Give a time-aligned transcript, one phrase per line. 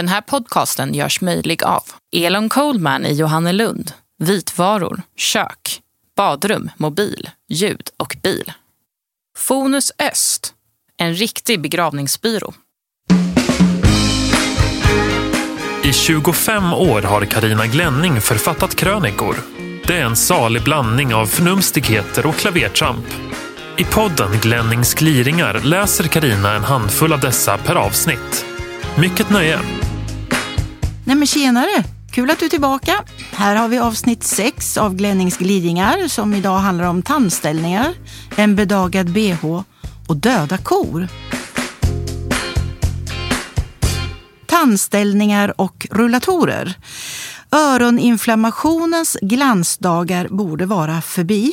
[0.00, 5.80] Den här podcasten görs möjlig av Elon Coldman i Johannelund, vitvaror, kök,
[6.16, 8.52] badrum, mobil, ljud och bil.
[9.38, 10.54] Fonus Öst,
[10.96, 12.52] en riktig begravningsbyrå.
[15.84, 19.36] I 25 år har Karina Glänning författat krönikor.
[19.86, 23.06] Det är en salig blandning av förnumstigheter och klavertramp.
[23.78, 28.46] I podden Glennings gliringar läser Karina en handfull av dessa per avsnitt.
[28.98, 29.58] Mycket nöje!
[31.10, 31.84] Nej men tjenare!
[32.10, 33.04] Kul att du är tillbaka.
[33.32, 37.94] Här har vi avsnitt 6 av Glennings gliringar som idag handlar om tandställningar,
[38.36, 39.62] en bedagad bh
[40.08, 41.08] och döda kor.
[44.46, 46.74] Tandställningar och rullatorer.
[47.50, 51.52] Öroninflammationens glansdagar borde vara förbi.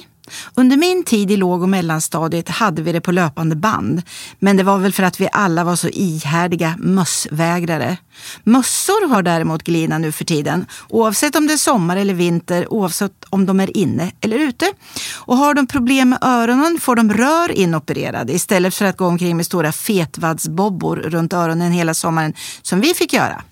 [0.55, 4.01] Under min tid i låg och mellanstadiet hade vi det på löpande band.
[4.39, 7.97] Men det var väl för att vi alla var så ihärdiga mössvägrare.
[8.43, 13.25] Mössor har däremot glina nu för tiden, oavsett om det är sommar eller vinter, oavsett
[13.29, 14.71] om de är inne eller ute.
[15.15, 19.37] Och har de problem med öronen får de rör inopererade istället för att gå omkring
[19.37, 23.43] med stora fetvaddsbobbor runt öronen hela sommaren som vi fick göra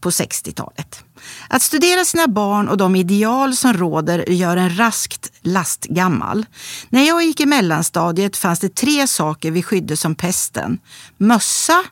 [0.00, 1.04] på 60-talet.
[1.48, 6.46] Att studera sina barn och de ideal som råder gör en raskt lastgammal.
[6.88, 10.78] När jag gick i mellanstadiet fanns det tre saker vi skydde som pesten.
[11.16, 11.84] Mössa,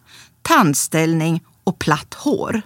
[0.43, 2.63] tandställning och platt hår.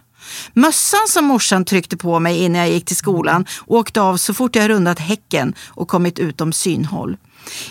[0.52, 4.56] Mössan som morsan tryckte på mig innan jag gick till skolan åkte av så fort
[4.56, 7.16] jag rundat häcken och kommit utom synhåll.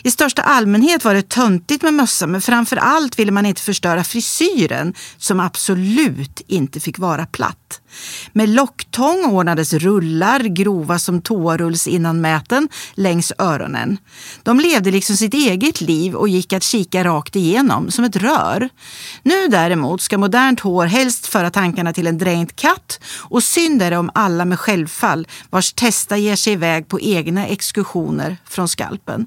[0.03, 4.03] I största allmänhet var det töntigt med mössa men framför allt ville man inte förstöra
[4.03, 7.81] frisyren som absolut inte fick vara platt.
[8.33, 13.97] Med locktång ordnades rullar, grova som toarullsinnanmäten, längs öronen.
[14.43, 18.69] De levde liksom sitt eget liv och gick att kika rakt igenom, som ett rör.
[19.23, 23.91] Nu däremot ska modernt hår helst föra tankarna till en dränkt katt och synd är
[23.91, 29.25] det om alla med självfall vars testa ger sig iväg på egna exkursioner från skalpen.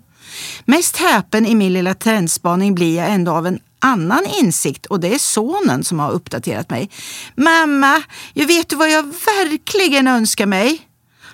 [0.64, 5.14] Mest häpen i min lilla trendspaning blir jag ändå av en annan insikt och det
[5.14, 6.90] är sonen som har uppdaterat mig.
[7.36, 8.02] Mamma,
[8.34, 10.86] jag vet du vad jag verkligen önskar mig?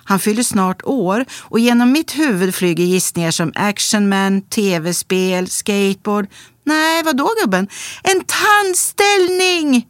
[0.03, 6.27] Han fyller snart år och genom mitt huvud flyger gissningar som actionman, tv-spel, skateboard.
[6.65, 7.67] Nej, vad då gubben?
[8.03, 9.87] En tandställning!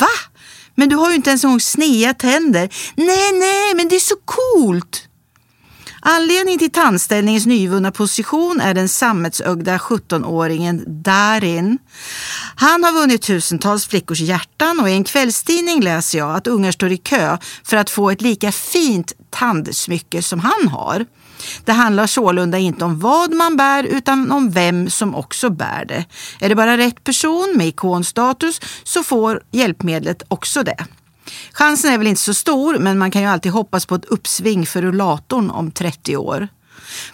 [0.00, 0.06] Va?
[0.74, 2.68] Men du har ju inte ens en gång snea tänder.
[2.96, 5.08] Nej, nej, men det är så coolt!
[6.06, 11.78] Anledningen till tandställningens nyvunna position är den sammetsögda 17-åringen Darin.
[12.56, 16.92] Han har vunnit tusentals flickors hjärtan och i en kvällstidning läser jag att ungar står
[16.92, 21.06] i kö för att få ett lika fint tandsmycke som han har.
[21.64, 26.04] Det handlar sålunda inte om vad man bär utan om vem som också bär det.
[26.40, 30.86] Är det bara rätt person med ikonstatus så får hjälpmedlet också det.
[31.52, 34.66] Chansen är väl inte så stor, men man kan ju alltid hoppas på ett uppsving
[34.66, 36.48] för rullatorn om 30 år.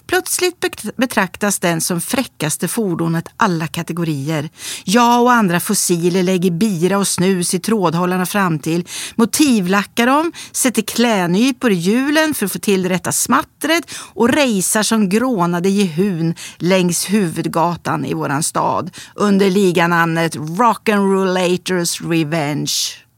[0.07, 4.51] Plötsligt betraktas den som fräckaste fordonet alla kategorier.
[4.85, 10.83] Jag och andra fossiler lägger bira och snus i trådhållarna fram till, motivlackar dem, sätter
[10.83, 13.85] klädnypor i hjulen för att få till det rätta smattret
[14.15, 23.10] och rejsar som grånade jehun längs huvudgatan i våran stad under liganamnet Rock'n'Rollators Revenge.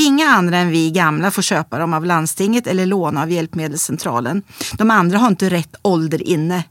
[0.00, 4.42] Inga andra än vi gamla får köpa dem av landstinget eller låna av Hjälpmedelscentralen.
[4.72, 6.64] De andra har inte rätt ålder inne.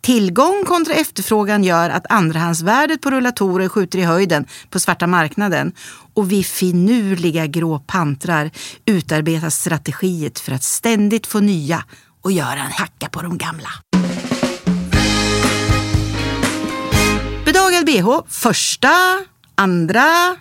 [0.00, 5.72] Tillgång kontra efterfrågan gör att andrahandsvärdet på rullatorer skjuter i höjden på svarta marknaden
[6.14, 8.50] och vi finurliga grå pantrar
[8.84, 11.84] utarbetar strategiet för att ständigt få nya
[12.22, 13.68] och göra en hacka på de gamla.
[17.44, 18.90] Bedagad bh, första,
[19.54, 20.36] andra,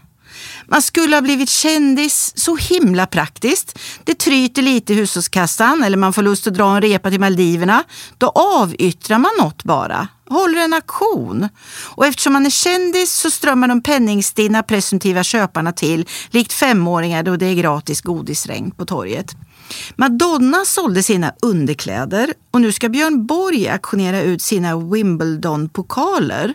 [0.73, 3.79] man skulle ha blivit kändis, så himla praktiskt.
[4.03, 7.83] Det tryter lite i hushållskassan eller man får lust att dra en repa till Maldiverna.
[8.17, 11.49] Då avyttrar man något bara håller en auktion.
[11.95, 17.35] Och eftersom man är kändis så strömmar de penningstinna presumtiva köparna till likt femåringar då
[17.35, 19.35] det är gratis godisregn på torget.
[19.95, 26.53] Madonna sålde sina underkläder och nu ska Björn Borg auktionera ut sina Wimbledon-pokaler.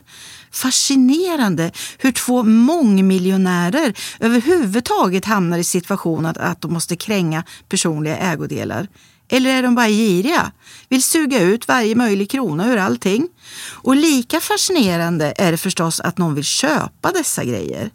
[0.50, 8.88] Fascinerande hur två mångmiljonärer överhuvudtaget hamnar i situationen att de måste kränga personliga ägodelar.
[9.28, 10.52] Eller är de bara giriga?
[10.88, 13.28] Vill suga ut varje möjlig krona ur allting?
[13.70, 17.90] Och lika fascinerande är det förstås att någon vill köpa dessa grejer.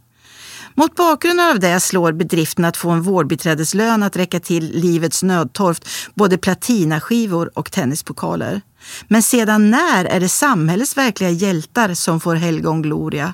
[0.76, 5.88] Mot bakgrund av det slår bedriften att få en vårdbiträdeslön att räcka till livets nödtorft
[6.14, 8.62] både platinaskivor och tennispokaler.
[9.08, 13.34] Men sedan när är det samhällets verkliga hjältar som får helgon gloria?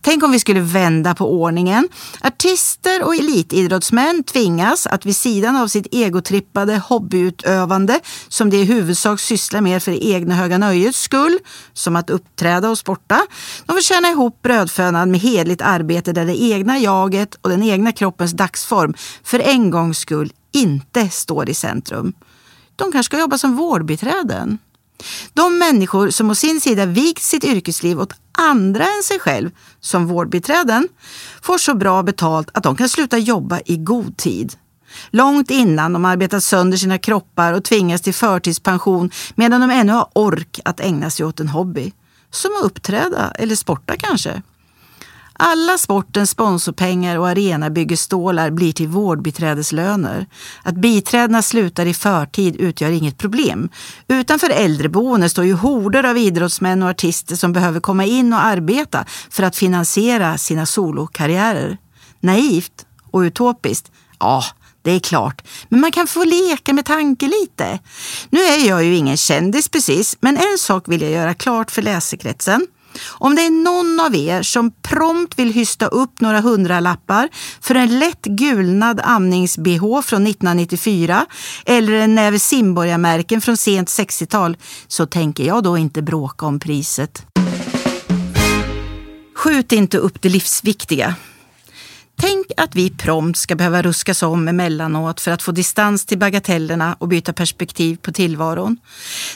[0.00, 1.88] Tänk om vi skulle vända på ordningen.
[2.20, 9.20] Artister och elitidrottsmän tvingas att vid sidan av sitt egotrippade hobbyutövande, som de i huvudsak
[9.20, 11.38] sysslar med för det egna höga nöjets skull,
[11.72, 13.20] som att uppträda och sporta,
[13.66, 17.92] de får tjäna ihop brödfödan med hedligt arbete där det egna jaget och den egna
[17.92, 18.94] kroppens dagsform
[19.24, 22.12] för en gångs skull inte står i centrum.
[22.76, 24.58] De kanske ska jobba som vårdbiträden.
[25.32, 29.50] De människor som å sin sida vikt sitt yrkesliv åt andra än sig själv,
[29.80, 30.88] som vårdbiträden,
[31.42, 34.56] får så bra betalt att de kan sluta jobba i god tid.
[35.10, 40.08] Långt innan de arbetat sönder sina kroppar och tvingas till förtidspension medan de ännu har
[40.12, 41.92] ork att ägna sig åt en hobby.
[42.30, 44.42] Som att uppträda eller sporta kanske.
[45.40, 50.26] Alla sportens sponsorpengar och arenabyggestålar blir till vårdbiträdeslöner.
[50.62, 53.68] Att biträdena slutar i förtid utgör inget problem.
[54.08, 59.04] Utanför äldreboende står ju horder av idrottsmän och artister som behöver komma in och arbeta
[59.30, 61.78] för att finansiera sina solokarriärer.
[62.20, 63.90] Naivt och utopiskt?
[64.18, 64.44] Ja,
[64.82, 65.42] det är klart.
[65.68, 67.78] Men man kan få leka med tanke lite.
[68.30, 71.82] Nu är jag ju ingen kändis precis, men en sak vill jag göra klart för
[71.82, 72.66] läsekretsen.
[73.10, 77.28] Om det är någon av er som prompt vill hysta upp några hundralappar
[77.60, 81.26] för en lätt gulnad amnings-bh från 1994
[81.66, 84.56] eller en näve simborgarmärken från sent 60-tal
[84.88, 87.26] så tänker jag då inte bråka om priset.
[89.36, 91.14] Skjut inte upp det livsviktiga.
[92.20, 96.96] Tänk att vi prompt ska behöva ruskas om emellanåt för att få distans till bagatellerna
[96.98, 98.76] och byta perspektiv på tillvaron.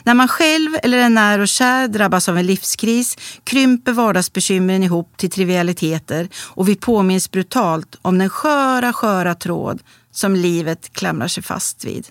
[0.02, 5.16] När man själv eller en när och kär drabbas av en livskris krymper vardagsbekymren ihop
[5.16, 9.82] till trivialiteter och vi påminns brutalt om den sköra, sköra tråd
[10.12, 12.06] som livet klamrar sig fast vid.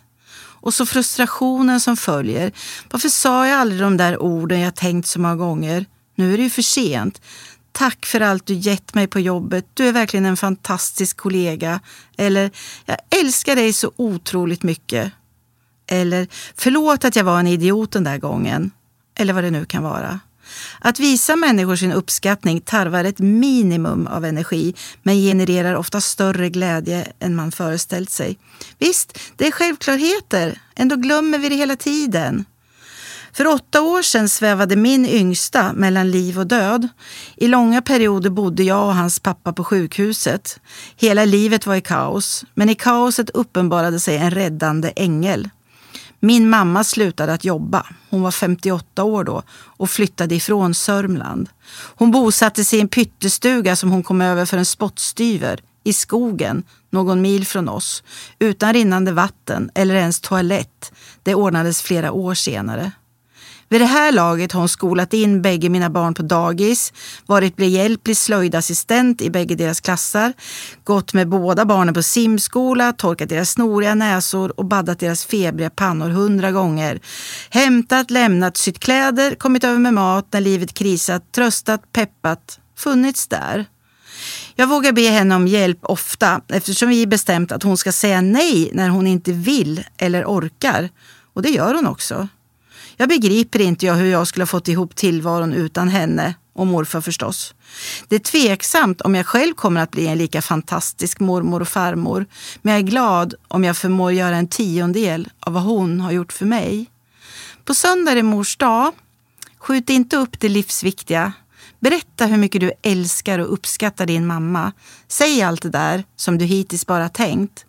[0.62, 2.52] Och så frustrationen som följer.
[2.92, 5.86] Varför sa jag aldrig de där orden jag tänkt så många gånger?
[6.16, 7.22] Nu är det ju för sent.
[7.72, 9.66] Tack för allt du gett mig på jobbet.
[9.74, 11.80] Du är verkligen en fantastisk kollega.
[12.18, 12.52] Eller,
[12.86, 15.12] jag älskar dig så otroligt mycket.
[15.88, 18.72] Eller, förlåt att jag var en idiot den där gången.
[19.16, 20.20] Eller vad det nu kan vara.
[20.80, 27.08] Att visa människor sin uppskattning tarvar ett minimum av energi men genererar ofta större glädje
[27.20, 28.38] än man föreställt sig.
[28.80, 30.62] Visst, det är självklarheter.
[30.76, 32.46] Ändå glömmer vi det hela tiden.
[33.34, 36.88] För åtta år sedan svävade min yngsta mellan liv och död.
[37.36, 40.60] I långa perioder bodde jag och hans pappa på sjukhuset.
[40.96, 45.50] Hela livet var i kaos, men i kaoset uppenbarade sig en räddande ängel.
[46.20, 47.86] Min mamma slutade att jobba.
[48.10, 51.50] Hon var 58 år då och flyttade ifrån Sörmland.
[51.96, 56.64] Hon bosatte sig i en pyttestuga som hon kom över för en spottstyver i skogen
[56.90, 58.04] någon mil från oss
[58.40, 60.92] utan rinnande vatten eller ens toalett.
[61.24, 62.92] Det ordnades flera år senare.
[63.72, 66.94] Vid det här laget har hon skolat in bägge mina barn på dagis,
[67.26, 70.34] varit behjälplig slöjdassistent i bägge deras klasser,
[70.84, 76.10] gått med båda barnen på simskola, torkat deras snoriga näsor och baddat deras febriga pannor
[76.10, 77.00] hundra gånger.
[77.50, 83.66] Hämtat, lämnat, sytt kläder, kommit över med mat när livet krisat, tröstat, peppat, funnits där.
[84.56, 88.72] Jag vågar be henne om hjälp ofta eftersom vi bestämt att hon ska säga nej
[88.74, 90.90] när hon inte vill eller orkar.
[91.34, 92.28] Och det gör hon också.
[93.02, 97.02] Jag begriper inte jag hur jag skulle ha fått ihop tillvaron utan henne och morfar
[97.02, 97.56] förstås.
[98.08, 102.26] Det är tveksamt om jag själv kommer att bli en lika fantastisk mormor och farmor.
[102.62, 106.34] Men jag är glad om jag förmår göra en tiondel av vad hon har gjort
[106.34, 106.86] för mig.
[107.66, 108.92] På söndag är mors dag.
[109.58, 111.34] Skjut inte upp det livsviktiga.
[111.80, 114.72] Berätta hur mycket du älskar och uppskattar din mamma.
[115.08, 117.66] Säg allt det där som du hittills bara tänkt.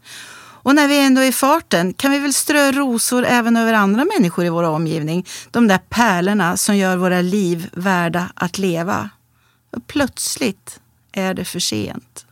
[0.63, 4.05] Och när vi ändå är i farten kan vi väl strö rosor även över andra
[4.05, 5.27] människor i vår omgivning.
[5.51, 9.11] De där pärlorna som gör våra liv värda att leva.
[9.77, 10.81] Och plötsligt
[11.13, 12.27] är det för sent.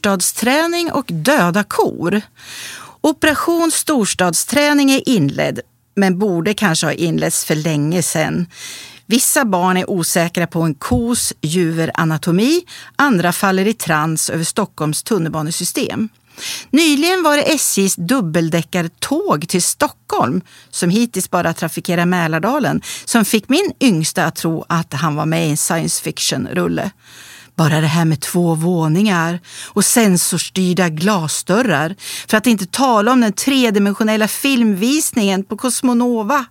[0.00, 2.22] Storstadsträning och döda kor.
[3.00, 5.60] Operation storstadsträning är inledd,
[5.94, 8.46] men borde kanske ha inletts för länge sedan.
[9.06, 12.62] Vissa barn är osäkra på en kos juveranatomi,
[12.96, 16.08] andra faller i trans över Stockholms tunnelbanesystem.
[16.70, 20.40] Nyligen var det SJs dubbeldäckartåg till Stockholm,
[20.70, 25.46] som hittills bara trafikerar Mälardalen, som fick min yngsta att tro att han var med
[25.46, 26.90] i en science fiction-rulle.
[27.60, 31.96] Bara det här med två våningar och sensorstyrda glasdörrar.
[32.28, 36.44] För att inte tala om den tredimensionella filmvisningen på Cosmonova.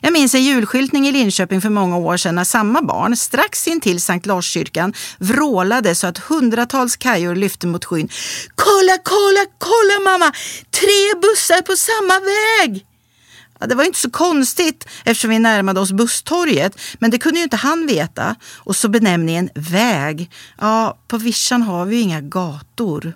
[0.00, 4.00] Jag minns en julskyltning i Linköping för många år sedan när samma barn strax intill
[4.00, 8.08] Sankt Larskyrkan vrålade så att hundratals kajor lyfte mot skyn.
[8.54, 10.32] Kolla, kolla, kolla mamma!
[10.70, 12.93] Tre bussar på samma väg!
[13.64, 17.44] Ja, det var inte så konstigt eftersom vi närmade oss busstorget, men det kunde ju
[17.44, 18.34] inte han veta.
[18.56, 20.30] Och så benämningen väg.
[20.60, 23.12] Ja, på vischan har vi ju inga gator.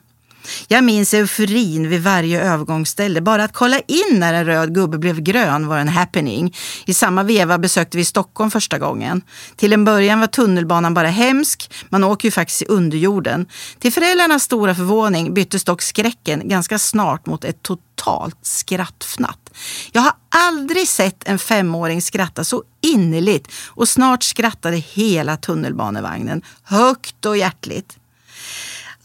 [0.69, 3.21] Jag minns euforin vid varje övergångsställe.
[3.21, 6.57] Bara att kolla in när en röd gubbe blev grön var en happening.
[6.87, 9.23] I samma veva besökte vi Stockholm första gången.
[9.57, 11.71] Till en början var tunnelbanan bara hemsk.
[11.88, 13.47] Man åker ju faktiskt i underjorden.
[13.78, 19.50] Till föräldrarnas stora förvåning byttes dock skräcken ganska snart mot ett totalt skrattfnatt.
[19.93, 27.26] Jag har aldrig sett en femåring skratta så innerligt och snart skrattade hela tunnelbanevagnen högt
[27.26, 27.98] och hjärtligt.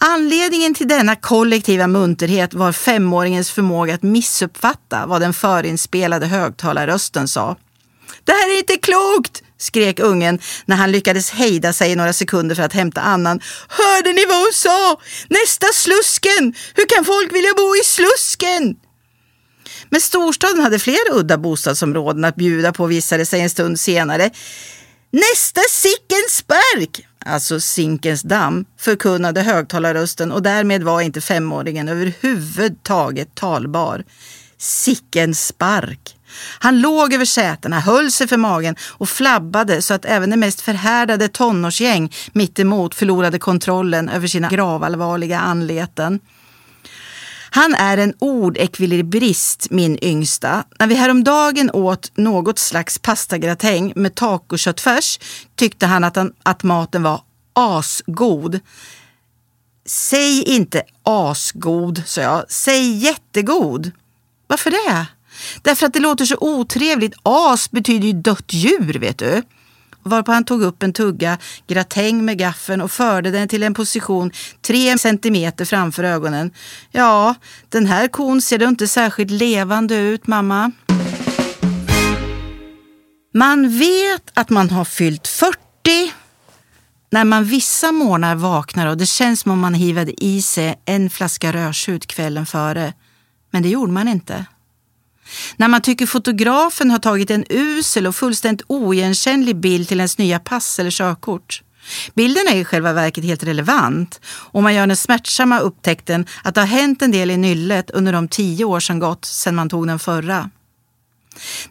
[0.06, 7.58] Anledningen till denna kollektiva munterhet var femåringens förmåga att missuppfatta vad den förinspelade högtalarrösten sa.
[8.24, 9.44] Det här är inte klokt!
[9.58, 13.40] skrek ungen när han lyckades hejda sig i några sekunder för att hämta annan.
[13.68, 15.02] Hörde ni vad hon sa?
[15.30, 16.54] Nästa Slusken!
[16.74, 18.76] Hur kan folk vilja bo i Slusken?
[19.90, 24.30] Men storstaden hade flera udda bostadsområden att bjuda på visade sig en stund senare.
[25.12, 27.08] Nästa Sickens spark!
[27.26, 34.04] Alltså Zinkens damm, förkunnade högtalarrösten och därmed var inte femåringen överhuvudtaget talbar.
[34.58, 36.18] Sicken spark!
[36.60, 40.62] Han låg över sätena, höll sig för magen och flabbade så att även det mest
[40.62, 46.20] förhärdade tonårsgäng mittemot förlorade kontrollen över sina gravallvarliga anleten.
[47.56, 50.64] Han är en ordekvilibrist, min yngsta.
[50.80, 55.20] När vi häromdagen åt något slags pastagratäng med tacoköttfärs
[55.56, 57.22] tyckte han att, han att maten var
[57.54, 58.60] asgod.
[59.86, 62.46] Säg inte asgod, sa jag.
[62.50, 63.92] Säg jättegod.
[64.48, 65.06] Varför det?
[65.62, 67.14] Därför att det låter så otrevligt.
[67.24, 69.42] As betyder ju dött djur, vet du
[70.04, 74.32] varpå han tog upp en tugga gratäng med gaffeln och förde den till en position
[74.62, 76.52] tre centimeter framför ögonen.
[76.92, 77.36] Ja,
[77.70, 80.72] den här kon ser då inte särskilt levande ut, mamma.
[83.34, 85.60] Man vet att man har fyllt 40
[87.10, 91.10] när man vissa morgnar vaknar och det känns som om man hivade i sig en
[91.10, 92.94] flaska rödtjut kvällen före.
[93.52, 94.46] Men det gjorde man inte.
[95.58, 100.40] När man tycker fotografen har tagit en usel och fullständigt oigenkännlig bild till ens nya
[100.40, 101.62] pass eller körkort.
[102.16, 106.62] Bilden är i själva verket helt relevant och man gör den smärtsamma upptäckten att det
[106.62, 109.88] har hänt en del i nyllet under de tio år som gått sedan man tog
[109.88, 110.50] den förra.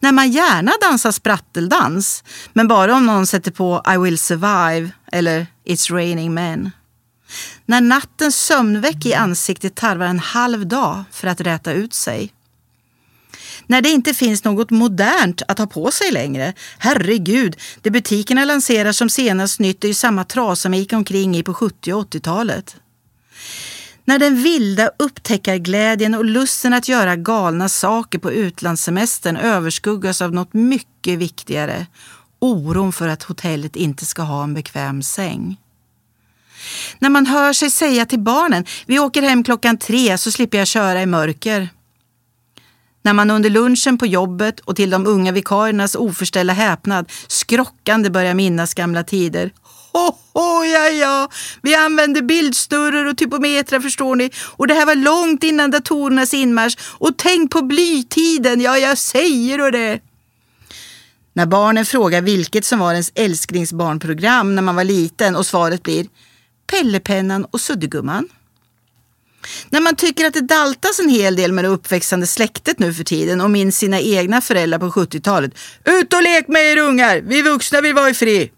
[0.01, 5.47] När man gärna dansar spratteldans, men bara om någon sätter på I will survive eller
[5.67, 6.71] It's raining men.
[7.67, 12.33] När nattens sömnveck i ansiktet tarvar en halv dag för att räta ut sig.
[13.73, 16.53] När det inte finns något modernt att ha på sig längre.
[16.79, 21.43] Herregud, det butikerna lanserar som senast nytt är ju samma trasa man gick omkring i
[21.43, 22.77] på 70 och 80-talet.
[24.05, 30.55] När den vilda upptäckarglädjen och lusten att göra galna saker på utlandssemestern överskuggas av något
[30.55, 31.87] mycket viktigare.
[32.39, 35.57] Oron för att hotellet inte ska ha en bekväm säng.
[36.99, 40.67] När man hör sig säga till barnen, vi åker hem klockan tre så slipper jag
[40.67, 41.69] köra i mörker.
[43.03, 48.35] När man under lunchen på jobbet och till de unga vikariernas oförställda häpnad skrockande börjar
[48.35, 49.51] minnas gamla tider.
[49.93, 51.29] Ho, ho, ja, ja.
[51.63, 54.31] Vi använde bildsnurror och typometrar förstår ni.
[54.57, 56.79] Och det här var långt innan datorernas inmarsch.
[56.99, 60.01] Och tänk på blytiden, ja jag säger och det.
[61.35, 66.07] När barnen frågar vilket som var ens älsklingsbarnprogram när man var liten och svaret blir
[66.71, 68.29] Pellepennan och Suddgumman.
[69.71, 73.05] När man tycker att det daltas en hel del med det uppväxande släktet nu för
[73.05, 75.53] tiden och minns sina egna föräldrar på 70-talet.
[75.85, 77.21] Ut och lek med er ungar!
[77.21, 78.51] Vi vuxna vill vara i fri!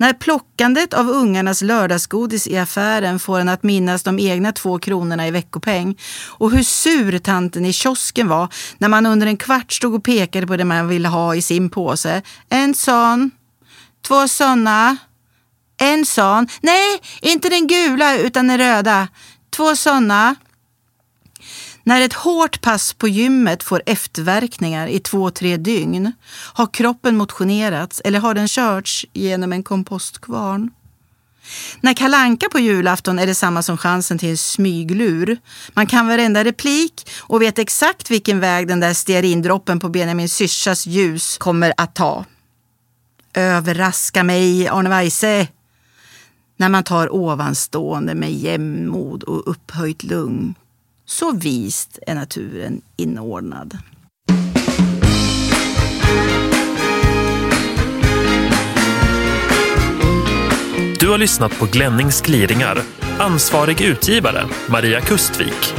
[0.00, 5.28] När plockandet av ungarnas lördagsgodis i affären får en att minnas de egna två kronorna
[5.28, 9.94] i veckopeng och hur sur tanten i kiosken var när man under en kvart stod
[9.94, 12.22] och pekade på det man ville ha i sin påse.
[12.48, 13.30] En sån,
[14.06, 14.96] två såna,
[15.80, 16.48] en sån.
[16.60, 19.08] Nej, inte den gula utan den röda.
[19.50, 20.36] Två sådana.
[21.82, 28.00] När ett hårt pass på gymmet får efterverkningar i två, tre dygn har kroppen motionerats
[28.04, 30.70] eller har den körts genom en kompostkvarn.
[31.80, 35.38] När kalanka på julafton är det samma som chansen till en smyglur.
[35.72, 40.86] Man kan varenda replik och vet exakt vilken väg den där stearindroppen på Benjamin Syrsas
[40.86, 42.24] ljus kommer att ta.
[43.34, 45.48] Överraska mig, Arne Weise!
[46.58, 50.54] när man tar ovanstående med jämnmod och upphöjt lugn.
[51.06, 53.78] Så vist är naturen inordnad.
[61.00, 62.82] Du har lyssnat på Glennings gliringar.
[63.18, 65.74] Ansvarig utgivare, Maria Kustvik.